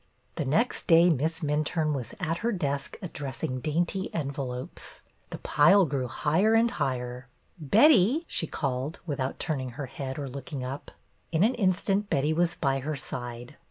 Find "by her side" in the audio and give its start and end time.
12.55-13.57